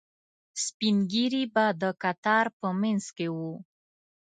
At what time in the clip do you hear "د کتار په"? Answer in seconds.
1.81-2.67